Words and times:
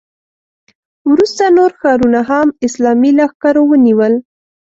وروسته 1.11 1.43
نور 1.57 1.71
ښارونه 1.79 2.19
هم 2.29 2.47
اسلامي 2.67 3.11
لښکرو 3.19 3.63
ونیول. 3.67 4.13